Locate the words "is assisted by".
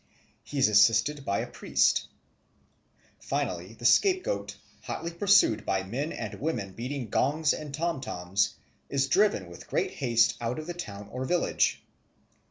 0.57-1.41